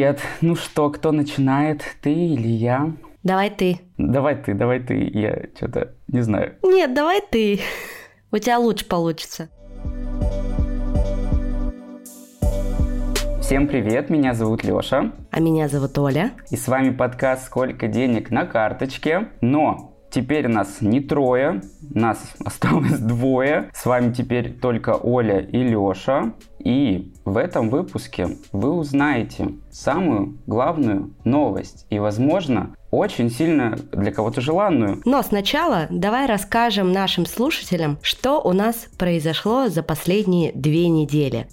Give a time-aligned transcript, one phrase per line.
[0.00, 0.20] привет.
[0.40, 2.92] Ну что, кто начинает, ты или я?
[3.22, 3.80] Давай ты.
[3.98, 4.96] Давай ты, давай ты.
[5.12, 6.54] Я что-то не знаю.
[6.62, 7.60] Нет, давай ты.
[8.32, 9.50] У тебя лучше получится.
[13.42, 15.12] Всем привет, меня зовут Лёша.
[15.30, 16.30] А меня зовут Оля.
[16.50, 19.28] И с вами подкаст «Сколько денег на карточке?».
[19.42, 23.68] Но теперь нас не трое, нас осталось двое.
[23.74, 26.32] С вами теперь только Оля и Лёша.
[26.58, 34.40] И в этом выпуске вы узнаете самую главную новость и, возможно, очень сильно для кого-то
[34.40, 35.00] желанную.
[35.04, 41.46] Но сначала давай расскажем нашим слушателям, что у нас произошло за последние две недели.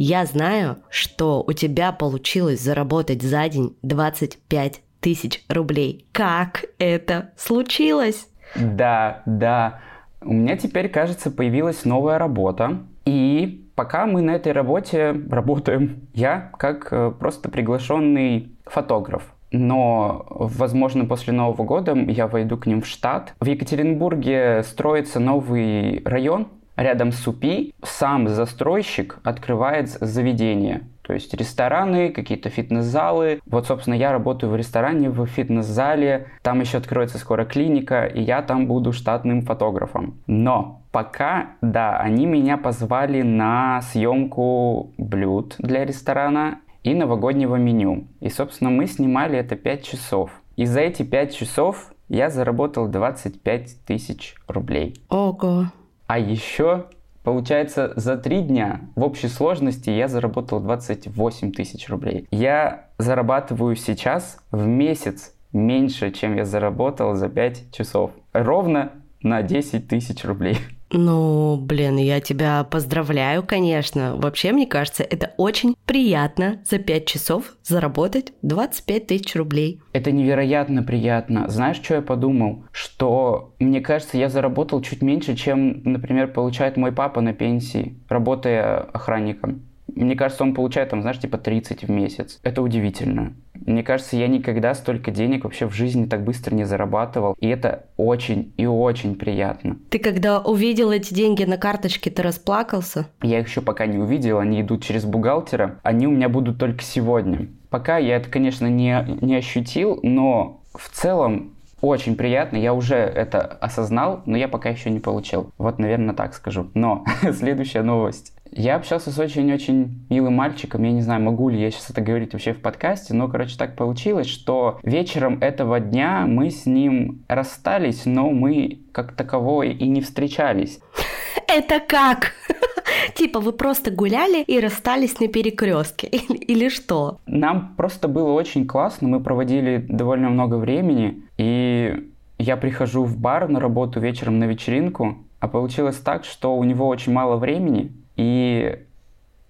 [0.00, 6.06] Я знаю, что у тебя получилось заработать за день 25 тысяч рублей.
[6.12, 8.28] Как это случилось?
[8.54, 9.80] Да, да.
[10.20, 12.78] У меня теперь, кажется, появилась новая работа.
[13.04, 19.22] И пока мы на этой работе работаем, я как э, просто приглашенный фотограф.
[19.50, 23.34] Но, возможно, после Нового года я войду к ним в штат.
[23.40, 26.48] В Екатеринбурге строится новый район,
[26.82, 30.82] рядом с УПИ сам застройщик открывает заведение.
[31.02, 33.40] То есть рестораны, какие-то фитнес-залы.
[33.46, 36.26] Вот, собственно, я работаю в ресторане, в фитнес-зале.
[36.42, 40.18] Там еще откроется скоро клиника, и я там буду штатным фотографом.
[40.26, 48.06] Но пока, да, они меня позвали на съемку блюд для ресторана и новогоднего меню.
[48.20, 50.30] И, собственно, мы снимали это 5 часов.
[50.56, 55.00] И за эти 5 часов я заработал 25 тысяч рублей.
[55.08, 55.68] Ого.
[56.08, 56.86] А еще,
[57.22, 62.26] получается, за три дня в общей сложности я заработал 28 тысяч рублей.
[62.30, 68.12] Я зарабатываю сейчас в месяц меньше, чем я заработал за 5 часов.
[68.32, 68.92] Ровно
[69.22, 70.56] на 10 тысяч рублей.
[70.90, 74.16] Ну, блин, я тебя поздравляю, конечно.
[74.16, 79.80] Вообще, мне кажется, это очень приятно за 5 часов заработать 25 тысяч рублей.
[79.92, 81.48] Это невероятно приятно.
[81.48, 82.64] Знаешь, что я подумал?
[82.72, 88.78] Что, мне кажется, я заработал чуть меньше, чем, например, получает мой папа на пенсии, работая
[88.78, 89.62] охранником.
[89.94, 92.40] Мне кажется, он получает там, знаешь, типа 30 в месяц.
[92.42, 93.32] Это удивительно.
[93.54, 97.34] Мне кажется, я никогда столько денег вообще в жизни так быстро не зарабатывал.
[97.40, 99.78] И это очень и очень приятно.
[99.90, 103.06] Ты когда увидел эти деньги на карточке, ты расплакался?
[103.22, 105.80] Я их еще пока не увидел, они идут через бухгалтера.
[105.82, 107.48] Они у меня будут только сегодня.
[107.70, 113.40] Пока я это, конечно, не, не ощутил, но в целом очень приятно, я уже это
[113.40, 115.52] осознал, но я пока еще не получил.
[115.58, 116.70] Вот, наверное, так скажу.
[116.74, 118.32] Но следующая новость.
[118.52, 122.32] Я общался с очень-очень милым мальчиком, я не знаю, могу ли я сейчас это говорить
[122.32, 128.06] вообще в подкасте, но, короче, так получилось, что вечером этого дня мы с ним расстались,
[128.06, 130.80] но мы как таковой и не встречались.
[131.46, 132.32] Это как?
[133.14, 137.18] Типа вы просто гуляли и расстались на перекрестке или, или что?
[137.26, 143.48] Нам просто было очень классно, мы проводили довольно много времени, и я прихожу в бар
[143.48, 148.84] на работу вечером на вечеринку, а получилось так, что у него очень мало времени, и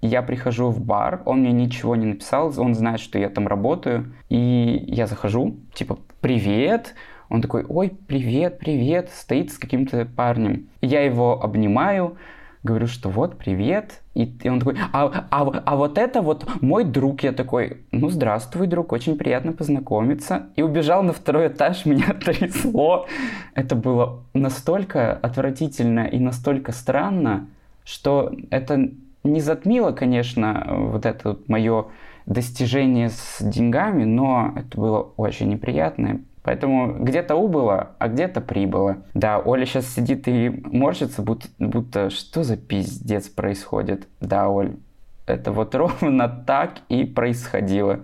[0.02, 4.12] я прихожу в бар, он мне ничего не написал, он знает, что я там работаю,
[4.28, 6.94] и я захожу, типа, привет,
[7.30, 10.68] он такой, ой, привет, привет, стоит с каким-то парнем.
[10.82, 12.16] Я его обнимаю,
[12.62, 14.00] говорю, что вот, привет.
[14.14, 17.22] И, и он такой, а, а, а вот это вот мой друг.
[17.22, 20.46] Я такой, ну, здравствуй, друг, очень приятно познакомиться.
[20.56, 23.06] И убежал на второй этаж, меня трясло.
[23.54, 27.46] Это было настолько отвратительно и настолько странно,
[27.88, 28.90] что это
[29.24, 31.86] не затмило, конечно, вот это вот мое
[32.26, 36.20] достижение с деньгами, но это было очень неприятно.
[36.42, 38.98] Поэтому где-то убыло, а где-то прибыло.
[39.14, 44.06] Да, Оля сейчас сидит и морщится, будто, будто что за пиздец происходит.
[44.20, 44.76] Да, Оль,
[45.26, 48.00] это вот ровно так и происходило.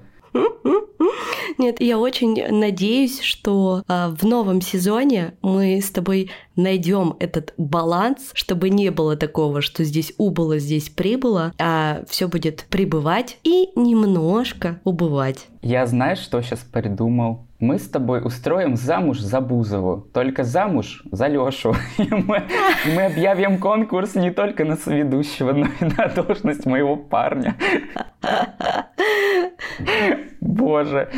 [1.58, 8.30] Нет, я очень надеюсь, что а, в новом сезоне мы с тобой найдем этот баланс,
[8.34, 14.80] чтобы не было такого, что здесь убыло, здесь прибыло, а все будет прибывать и немножко
[14.84, 15.46] убывать.
[15.62, 17.46] Я знаешь, что сейчас придумал?
[17.60, 21.74] Мы с тобой устроим замуж за Бузову, только замуж за Лешу.
[21.98, 22.42] И мы,
[22.94, 27.56] мы объявим конкурс не только на соведущего, но и на должность моего парня.
[30.40, 31.08] Боже.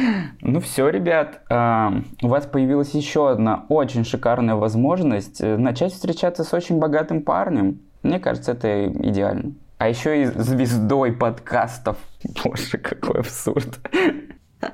[0.40, 1.92] Ну все, ребят, а,
[2.22, 7.80] у вас появилась еще одна очень шикарная возможность э, начать встречаться с очень богатым парнем.
[8.02, 9.54] Мне кажется, это идеально.
[9.78, 11.96] А еще и звездой подкастов.
[12.44, 13.78] Боже, какой абсурд.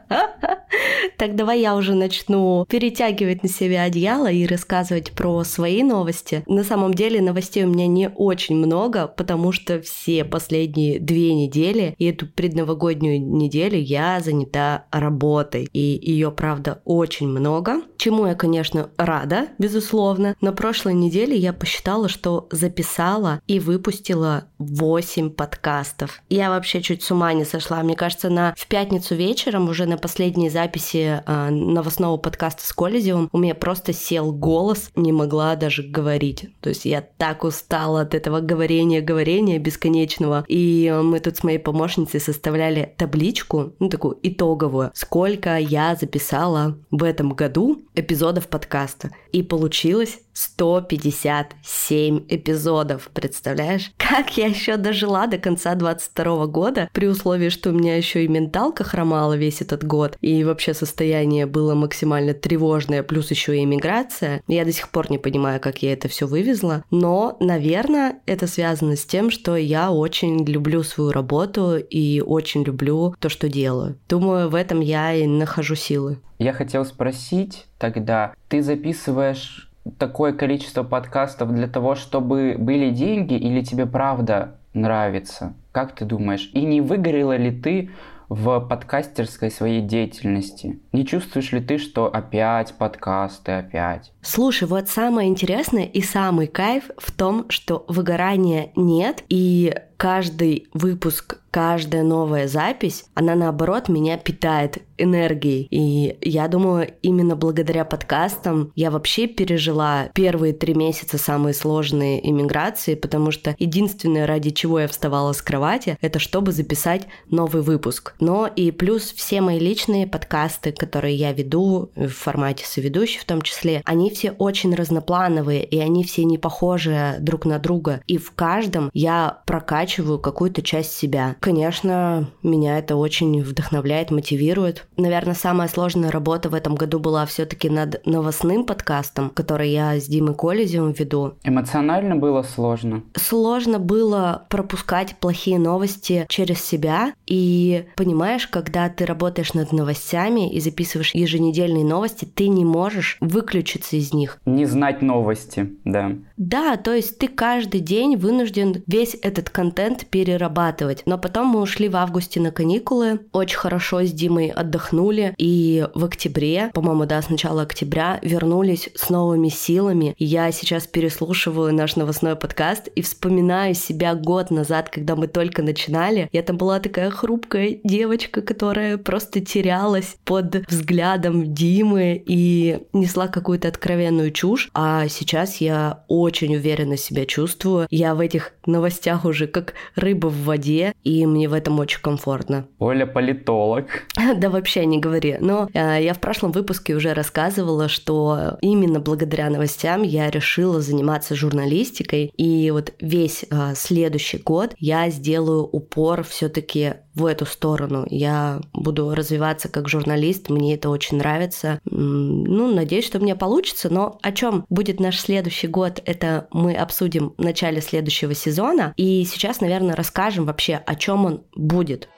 [1.16, 6.42] Так давай я уже начну перетягивать на себя одеяло и рассказывать про свои новости.
[6.46, 11.94] На самом деле новостей у меня не очень много, потому что все последние две недели
[11.98, 15.68] и эту предновогоднюю неделю я занята работой.
[15.72, 17.82] И ее, правда, очень много.
[17.96, 20.34] Чему я, конечно, рада, безусловно.
[20.40, 26.22] На прошлой неделе я посчитала, что записала и выпустила 8 подкастов.
[26.28, 27.82] Я вообще чуть с ума не сошла.
[27.82, 33.28] Мне кажется, на в пятницу вечером, уже на последней записи э, новостного подкаста с Колезевым,
[33.32, 36.48] у меня просто сел голос, не могла даже говорить.
[36.60, 40.44] То есть я так устала от этого говорения, говорения бесконечного.
[40.48, 47.02] И мы тут с моей помощницей составляли табличку, ну такую итоговую, сколько я записала в
[47.02, 49.10] этом году эпизодов подкаста.
[49.32, 53.92] И получилось 157 эпизодов, представляешь?
[53.96, 58.28] Как я еще дожила до конца 22 года, при условии, что у меня еще и
[58.28, 64.42] менталка хромала весь этот год, и вообще состояние было максимально тревожное, плюс еще и иммиграция.
[64.46, 68.96] Я до сих пор не понимаю, как я это все вывезла, но, наверное, это связано
[68.96, 73.96] с тем, что я очень люблю свою работу и очень люблю то, что делаю.
[74.08, 76.18] Думаю, в этом я и нахожу силы.
[76.38, 83.62] Я хотел спросить тогда, ты записываешь такое количество подкастов для того, чтобы были деньги, или
[83.62, 85.54] тебе правда нравится?
[85.72, 86.50] Как ты думаешь?
[86.52, 87.90] И не выгорела ли ты
[88.32, 90.80] в подкастерской своей деятельности?
[90.92, 94.12] Не чувствуешь ли ты, что опять подкасты, опять?
[94.24, 101.38] Слушай, вот самое интересное и самый кайф в том, что выгорания нет, и каждый выпуск,
[101.52, 105.68] каждая новая запись, она наоборот меня питает энергией.
[105.70, 112.96] И я думаю, именно благодаря подкастам я вообще пережила первые три месяца самые сложные иммиграции,
[112.96, 118.14] потому что единственное, ради чего я вставала с кровати, это чтобы записать новый выпуск.
[118.18, 123.40] Но и плюс все мои личные подкасты, которые я веду в формате соведущей в том
[123.42, 128.00] числе, они все очень разноплановые, и они все не похожи друг на друга.
[128.06, 131.36] И в каждом я прокачиваю какую-то часть себя.
[131.40, 134.86] Конечно, меня это очень вдохновляет, мотивирует.
[134.96, 140.06] Наверное, самая сложная работа в этом году была все-таки над новостным подкастом, который я с
[140.06, 141.34] Димой Колезевым веду.
[141.44, 143.02] Эмоционально было сложно?
[143.14, 147.14] Сложно было пропускать плохие новости через себя.
[147.26, 153.96] И понимаешь, когда ты работаешь над новостями и записываешь еженедельные новости, ты не можешь выключиться
[154.02, 154.38] из них.
[154.44, 156.12] Не знать новости, да.
[156.36, 161.02] Да, то есть ты каждый день вынужден весь этот контент перерабатывать.
[161.06, 166.04] Но потом мы ушли в августе на каникулы, очень хорошо с Димой отдохнули, и в
[166.04, 170.14] октябре, по-моему, да, с начала октября вернулись с новыми силами.
[170.18, 176.28] Я сейчас переслушиваю наш новостной подкаст и вспоминаю себя год назад, когда мы только начинали.
[176.32, 183.68] Я там была такая хрупкая девочка, которая просто терялась под взглядом Димы и несла какую-то
[183.68, 183.91] откровенную
[184.32, 184.70] чушь.
[184.74, 187.86] А сейчас я очень уверенно себя чувствую.
[187.90, 192.66] Я в этих новостях уже как рыба в воде, и мне в этом очень комфортно.
[192.78, 193.86] Оля политолог.
[194.42, 195.36] Да вообще не говори.
[195.40, 201.34] Но э, я в прошлом выпуске уже рассказывала, что именно благодаря новостям я решила заниматься
[201.34, 208.06] журналистикой, и вот весь э, следующий год я сделаю упор все-таки в эту сторону.
[208.08, 211.80] Я буду развиваться как журналист, мне это очень нравится.
[211.84, 216.74] Ну, надеюсь, что у меня получится, но о чем будет наш следующий год, это мы
[216.74, 218.92] обсудим в начале следующего сезона.
[218.96, 222.08] И сейчас, наверное, расскажем вообще, о чем он будет.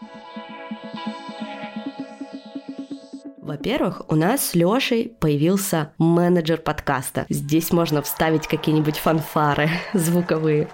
[3.44, 7.26] Во-первых, у нас с Лешей появился менеджер подкаста.
[7.28, 10.68] Здесь можно вставить какие-нибудь фанфары звуковые.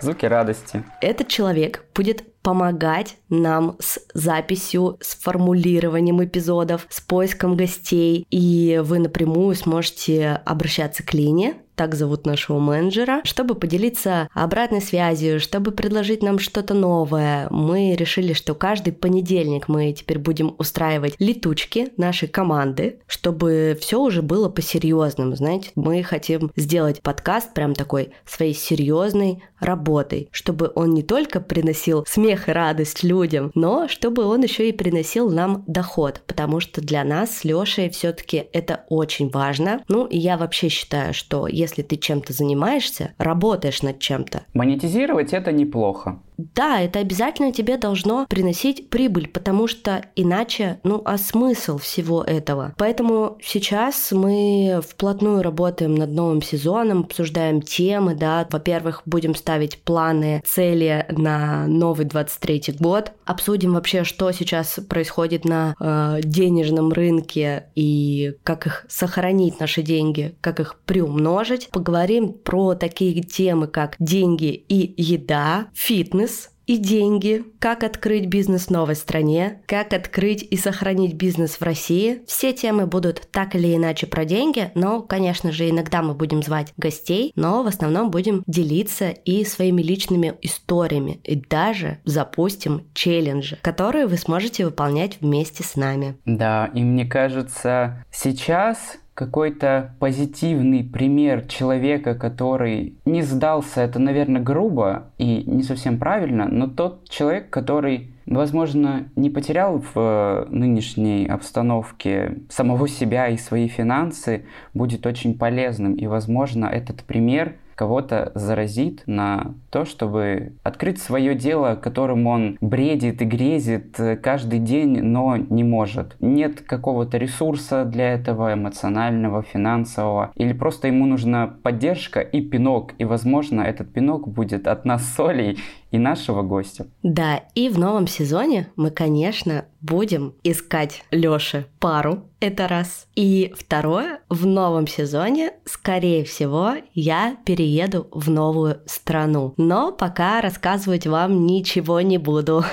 [0.00, 0.84] Звуки радости.
[1.00, 8.26] Этот человек будет помогать нам с записью, с формулированием эпизодов, с поиском гостей.
[8.30, 15.40] И вы напрямую сможете обращаться к Лине, так зовут нашего менеджера, чтобы поделиться обратной связью,
[15.40, 17.48] чтобы предложить нам что-то новое.
[17.48, 24.20] Мы решили, что каждый понедельник мы теперь будем устраивать летучки нашей команды, чтобы все уже
[24.20, 25.70] было по-серьезному, знаете.
[25.74, 32.48] Мы хотим сделать подкаст прям такой своей серьезной работой, чтобы он не только приносил смех
[32.48, 37.38] и радость людям, но чтобы он еще и приносил нам доход, потому что для нас
[37.38, 39.82] с Лешей все-таки это очень важно.
[39.88, 44.42] Ну, и я вообще считаю, что если ты чем-то занимаешься, работаешь над чем-то.
[44.54, 46.20] Монетизировать это неплохо.
[46.54, 52.74] Да, это обязательно тебе должно приносить прибыль, потому что иначе, ну, а смысл всего этого?
[52.76, 60.42] Поэтому сейчас мы вплотную работаем над новым сезоном, обсуждаем темы, да, во-первых, будем ставить планы,
[60.46, 68.34] цели на новый 23 год, обсудим вообще, что сейчас происходит на э, денежном рынке и
[68.44, 71.68] как их сохранить, наши деньги, как их приумножить.
[71.70, 76.29] Поговорим про такие темы, как деньги и еда, фитнес,
[76.70, 82.22] и деньги, как открыть бизнес в новой стране, как открыть и сохранить бизнес в России.
[82.28, 86.72] Все темы будут так или иначе про деньги, но, конечно же, иногда мы будем звать
[86.76, 94.06] гостей, но в основном будем делиться и своими личными историями, и даже запустим челленджи, которые
[94.06, 96.18] вы сможете выполнять вместе с нами.
[96.24, 98.78] Да, и мне кажется, сейчас
[99.20, 106.68] какой-то позитивный пример человека, который не сдался, это, наверное, грубо и не совсем правильно, но
[106.68, 114.46] тот человек, который, возможно, не потерял в э, нынешней обстановке самого себя и свои финансы,
[114.72, 115.96] будет очень полезным.
[115.96, 123.22] И, возможно, этот пример– кого-то заразит на то, чтобы открыть свое дело, которым он бредит
[123.22, 126.14] и грезит каждый день, но не может.
[126.20, 133.06] Нет какого-то ресурса для этого эмоционального, финансового, или просто ему нужна поддержка и пинок, и,
[133.06, 135.56] возможно, этот пинок будет от нас солей
[135.90, 136.86] и нашего гостя.
[137.02, 143.06] Да, и в новом сезоне мы, конечно, будем искать Лёше пару, это раз.
[143.16, 147.69] И второе, в новом сезоне, скорее всего, я перееду
[148.10, 149.54] в новую страну.
[149.56, 152.64] Но пока рассказывать вам ничего не буду.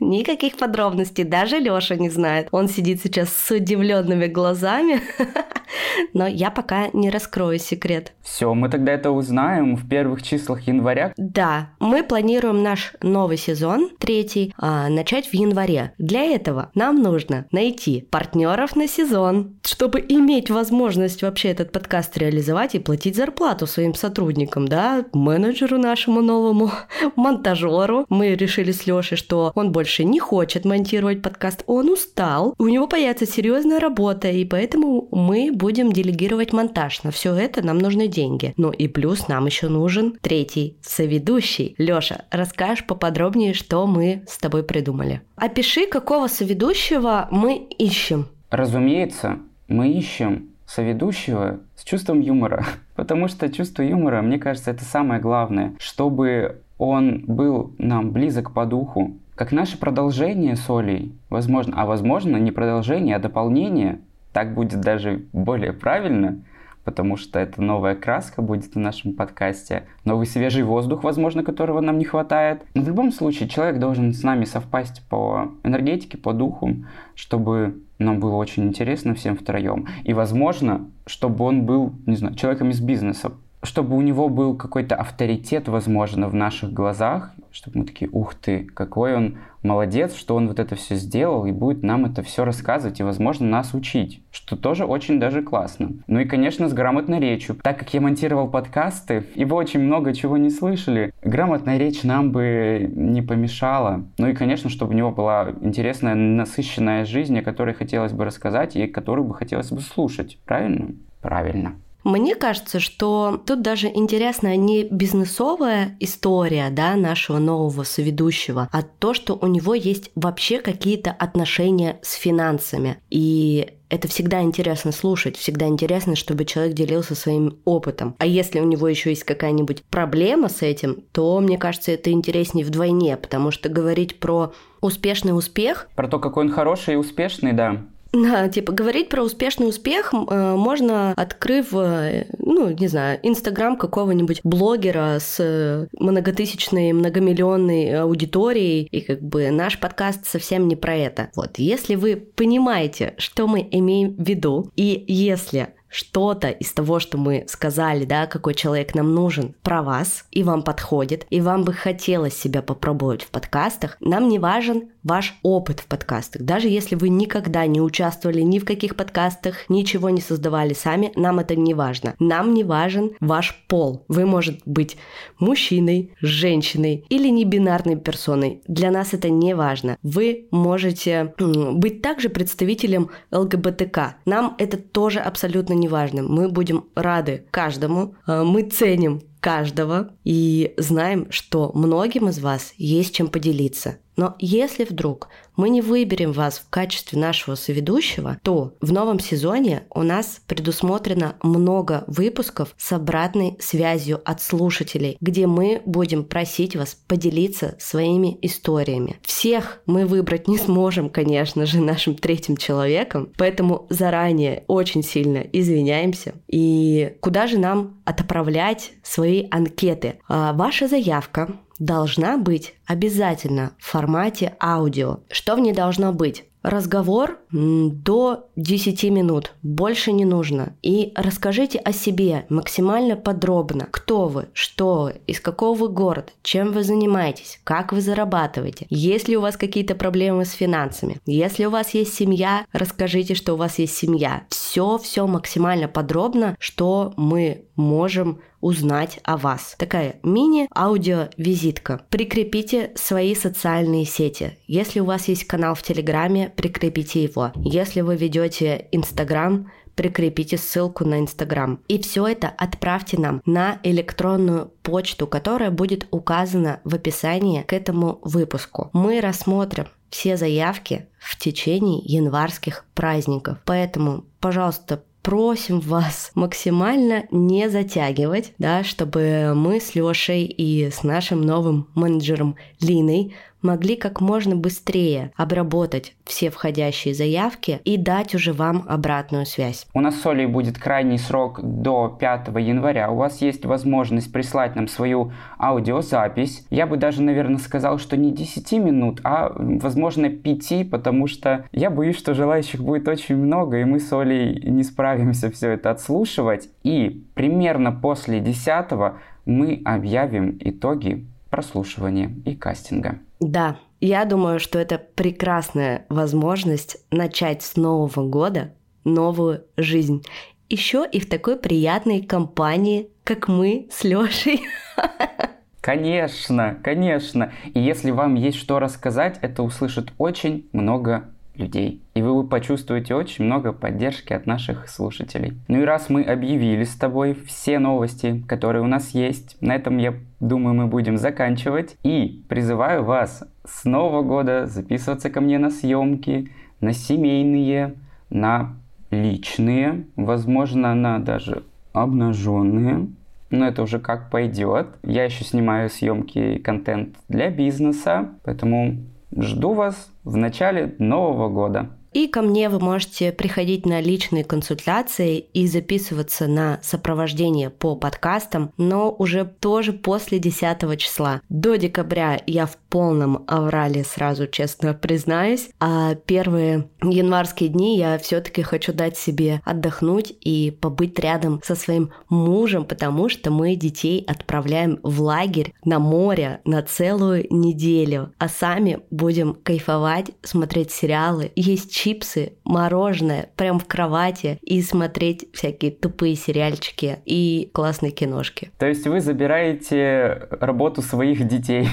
[0.00, 2.48] Никаких подробностей, даже Лёша не знает.
[2.52, 5.00] Он сидит сейчас с удивленными глазами,
[6.14, 8.12] но я пока не раскрою секрет.
[8.22, 11.12] Все, мы тогда это узнаем в первых числах января.
[11.16, 15.92] Да, мы планируем наш новый сезон, третий, а, начать в январе.
[15.98, 22.74] Для этого нам нужно найти партнеров на сезон, чтобы иметь возможность вообще этот подкаст реализовать
[22.74, 26.70] и платить зарплату своим сотрудникам, да, менеджеру нашему новому,
[27.16, 28.06] монтажеру.
[28.08, 32.68] Мы решили с Лешей, что он больше больше не хочет монтировать подкаст, он устал, у
[32.68, 37.04] него появится серьезная работа, и поэтому мы будем делегировать монтаж.
[37.04, 38.52] На все это нам нужны деньги.
[38.58, 41.74] Ну и плюс нам еще нужен третий соведущий.
[41.78, 45.22] Лёша, расскажешь поподробнее, что мы с тобой придумали.
[45.36, 48.26] Опиши, какого соведущего мы ищем.
[48.50, 52.66] Разумеется, мы ищем соведущего с чувством юмора.
[52.94, 55.72] Потому что чувство юмора, мне кажется, это самое главное.
[55.78, 62.50] Чтобы он был нам близок по духу, как наше продолжение солей, возможно, а возможно не
[62.50, 64.00] продолжение, а дополнение,
[64.32, 66.42] так будет даже более правильно,
[66.82, 71.98] потому что это новая краска будет в нашем подкасте, новый свежий воздух, возможно, которого нам
[71.98, 72.64] не хватает.
[72.74, 76.74] Но в любом случае человек должен с нами совпасть по энергетике, по духу,
[77.14, 79.86] чтобы нам было очень интересно всем втроем.
[80.02, 83.30] И, возможно, чтобы он был, не знаю, человеком из бизнеса,
[83.68, 88.64] чтобы у него был какой-то авторитет, возможно, в наших глазах, чтобы мы такие, ух ты,
[88.64, 92.98] какой он молодец, что он вот это все сделал и будет нам это все рассказывать
[92.98, 95.90] и, возможно, нас учить, что тоже очень даже классно.
[96.06, 97.56] Ну и, конечно, с грамотной речью.
[97.62, 102.32] Так как я монтировал подкасты, и вы очень много чего не слышали, грамотная речь нам
[102.32, 104.06] бы не помешала.
[104.16, 108.76] Ну и, конечно, чтобы у него была интересная, насыщенная жизнь, о которой хотелось бы рассказать
[108.76, 110.38] и которую бы хотелось бы слушать.
[110.46, 110.94] Правильно?
[111.20, 111.74] Правильно.
[112.04, 119.14] Мне кажется, что тут даже интересна не бизнесовая история да, нашего нового соведущего, а то,
[119.14, 122.98] что у него есть вообще какие-то отношения с финансами.
[123.10, 128.14] И это всегда интересно слушать, всегда интересно, чтобы человек делился своим опытом.
[128.18, 132.64] А если у него еще есть какая-нибудь проблема с этим, то, мне кажется, это интереснее
[132.64, 135.88] вдвойне, потому что говорить про успешный успех...
[135.96, 137.82] Про то, какой он хороший и успешный, да.
[138.12, 144.40] Да, типа говорить про успешный успех э, можно, открыв, э, ну, не знаю, Инстаграм какого-нибудь
[144.44, 151.30] блогера с многотысячной, многомиллионной аудиторией, и как бы наш подкаст совсем не про это.
[151.36, 157.18] Вот, если вы понимаете, что мы имеем в виду, и если что-то из того, что
[157.18, 161.72] мы сказали, да, какой человек нам нужен, про вас, и вам подходит, и вам бы
[161.72, 166.42] хотелось себя попробовать в подкастах, нам не важен ваш опыт в подкастах.
[166.42, 171.38] Даже если вы никогда не участвовали ни в каких подкастах, ничего не создавали сами, нам
[171.38, 172.14] это не важно.
[172.18, 174.04] Нам не важен ваш пол.
[174.08, 174.96] Вы, может быть,
[175.38, 178.60] мужчиной, женщиной или небинарной персоной.
[178.68, 179.96] Для нас это не важно.
[180.02, 184.16] Вы можете быть также представителем ЛГБТК.
[184.26, 186.22] Нам это тоже абсолютно не важно.
[186.22, 188.14] Мы будем рады каждому.
[188.26, 193.98] Э, мы ценим каждого и знаем, что многим из вас есть чем поделиться.
[194.18, 199.84] Но если вдруг мы не выберем вас в качестве нашего соведущего, то в новом сезоне
[199.94, 206.98] у нас предусмотрено много выпусков с обратной связью от слушателей, где мы будем просить вас
[207.06, 209.20] поделиться своими историями.
[209.22, 216.34] Всех мы выбрать не сможем, конечно же, нашим третьим человеком, поэтому заранее очень сильно извиняемся.
[216.48, 220.18] И куда же нам отправлять свои анкеты?
[220.28, 225.20] А, ваша заявка должна быть обязательно в формате аудио.
[225.30, 226.44] Что в ней должно быть?
[226.62, 230.74] Разговор до 10 минут, больше не нужно.
[230.82, 233.86] И расскажите о себе максимально подробно.
[233.90, 239.28] Кто вы, что вы, из какого вы города, чем вы занимаетесь, как вы зарабатываете, есть
[239.28, 241.20] ли у вас какие-то проблемы с финансами.
[241.26, 244.42] Если у вас есть семья, расскажите, что у вас есть семья.
[244.50, 249.74] Все-все максимально подробно, что мы можем узнать о вас.
[249.78, 252.02] Такая мини-аудио-визитка.
[252.10, 254.58] Прикрепите свои социальные сети.
[254.66, 257.52] Если у вас есть канал в Телеграме, прикрепите его.
[257.56, 261.80] Если вы ведете Инстаграм, прикрепите ссылку на Инстаграм.
[261.88, 268.20] И все это отправьте нам на электронную почту, которая будет указана в описании к этому
[268.22, 268.90] выпуску.
[268.92, 273.58] Мы рассмотрим все заявки в течение январских праздников.
[273.64, 281.42] Поэтому, пожалуйста, просим вас максимально не затягивать, да, чтобы мы с Лешей и с нашим
[281.42, 288.84] новым менеджером Линой могли как можно быстрее обработать все входящие заявки и дать уже вам
[288.88, 289.86] обратную связь.
[289.94, 293.10] У нас с Олей будет крайний срок до 5 января.
[293.10, 296.66] У вас есть возможность прислать нам свою аудиозапись.
[296.70, 301.90] Я бы даже, наверное, сказал, что не 10 минут, а, возможно, 5, потому что я
[301.90, 306.68] боюсь, что желающих будет очень много, и мы с Олей не справимся все это отслушивать.
[306.82, 309.14] И примерно после 10
[309.46, 313.18] мы объявим итоги прослушивания и кастинга.
[313.40, 320.24] Да, я думаю, что это прекрасная возможность начать с Нового года новую жизнь.
[320.68, 324.62] Еще и в такой приятной компании, как мы с Лешей.
[325.80, 327.50] Конечно, конечно.
[327.72, 332.02] И если вам есть что рассказать, это услышит очень много людей.
[332.14, 335.58] И вы почувствуете очень много поддержки от наших слушателей.
[335.66, 339.96] Ну и раз мы объявили с тобой все новости, которые у нас есть, на этом,
[339.96, 341.96] я думаю, мы будем заканчивать.
[342.02, 347.94] И призываю вас с Нового года записываться ко мне на съемки, на семейные,
[348.30, 348.76] на
[349.10, 353.08] личные, возможно, на даже обнаженные.
[353.50, 354.88] Но это уже как пойдет.
[355.02, 358.98] Я еще снимаю съемки контент для бизнеса, поэтому
[359.36, 361.90] Жду вас в начале Нового года.
[362.12, 368.72] И ко мне вы можете приходить на личные консультации и записываться на сопровождение по подкастам,
[368.76, 371.42] но уже тоже после 10 числа.
[371.48, 378.62] До декабря я в полном аврале, сразу честно признаюсь, а первые январские дни я все-таки
[378.62, 384.98] хочу дать себе отдохнуть и побыть рядом со своим мужем, потому что мы детей отправляем
[385.02, 392.54] в лагерь на море на целую неделю, а сами будем кайфовать, смотреть сериалы, есть чипсы,
[392.64, 398.70] мороженое прям в кровати и смотреть всякие тупые сериальчики и классные киношки.
[398.78, 401.88] То есть вы забираете работу своих детей?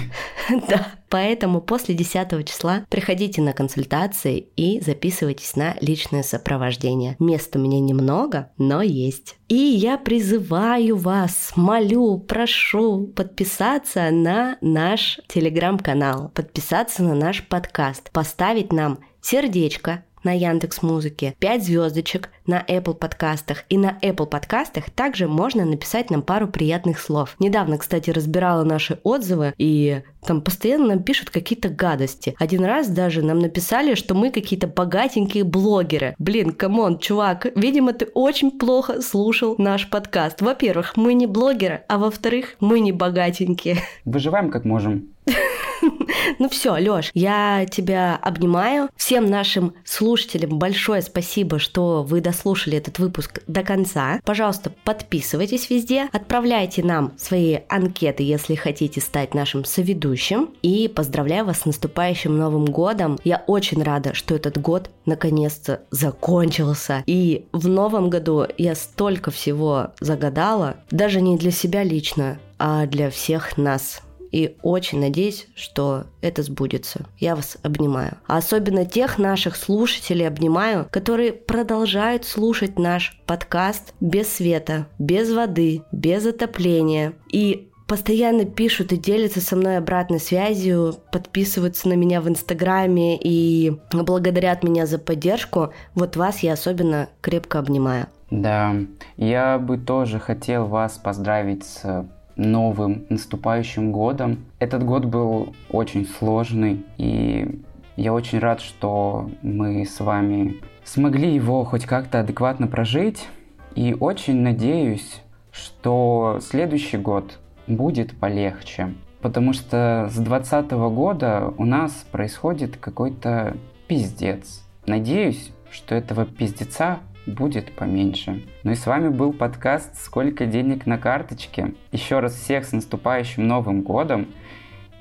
[0.69, 0.84] Да.
[1.09, 7.15] Поэтому после 10 числа приходите на консультации и записывайтесь на личное сопровождение.
[7.19, 9.35] Места у меня немного, но есть.
[9.47, 18.73] И я призываю вас, молю, прошу подписаться на наш телеграм-канал, подписаться на наш подкаст, поставить
[18.73, 23.63] нам сердечко на Яндекс Музыке, 5 звездочек на Apple подкастах.
[23.69, 27.35] И на Apple подкастах также можно написать нам пару приятных слов.
[27.39, 32.35] Недавно, кстати, разбирала наши отзывы, и там постоянно нам пишут какие-то гадости.
[32.39, 36.15] Один раз даже нам написали, что мы какие-то богатенькие блогеры.
[36.17, 40.41] Блин, come on, чувак, видимо, ты очень плохо слушал наш подкаст.
[40.41, 43.77] Во-первых, мы не блогеры, а во-вторых, мы не богатенькие.
[44.03, 45.09] Выживаем как можем.
[46.39, 48.89] Ну все, Лёш, я тебя обнимаю.
[48.95, 54.19] Всем нашим слушателям большое спасибо, что вы дослушали этот выпуск до конца.
[54.23, 60.49] Пожалуйста, подписывайтесь везде, отправляйте нам свои анкеты, если хотите стать нашим соведущим.
[60.61, 63.17] И поздравляю вас с наступающим Новым годом.
[63.23, 67.03] Я очень рада, что этот год наконец-то закончился.
[67.05, 73.09] И в новом году я столько всего загадала, даже не для себя лично, а для
[73.09, 74.01] всех нас
[74.35, 77.05] и очень надеюсь, что это сбудется.
[77.17, 78.17] Я вас обнимаю.
[78.27, 85.83] А особенно тех наших слушателей обнимаю, которые продолжают слушать наш подкаст без света, без воды,
[85.93, 87.13] без отопления.
[87.31, 93.79] И постоянно пишут и делятся со мной обратной связью, подписываются на меня в Инстаграме и
[93.93, 95.71] благодарят меня за поддержку.
[95.93, 98.07] Вот вас я особенно крепко обнимаю.
[98.31, 98.75] Да,
[99.15, 104.45] я бы тоже хотел вас поздравить с новым наступающим годом.
[104.59, 107.61] Этот год был очень сложный, и
[107.95, 113.27] я очень рад, что мы с вами смогли его хоть как-то адекватно прожить.
[113.75, 115.21] И очень надеюсь,
[115.51, 118.93] что следующий год будет полегче.
[119.21, 124.63] Потому что с 2020 года у нас происходит какой-то пиздец.
[124.85, 128.43] Надеюсь, что этого пиздеца будет поменьше.
[128.63, 131.73] Ну и с вами был подкаст «Сколько денег на карточке?».
[131.91, 134.27] Еще раз всех с наступающим Новым Годом.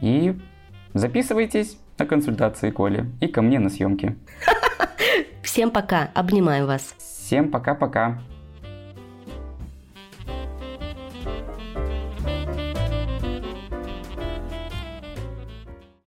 [0.01, 0.39] И
[0.93, 4.17] записывайтесь на консультации Коли и ко мне на съемки.
[5.43, 6.95] Всем пока, обнимаю вас.
[6.99, 8.21] Всем пока-пока.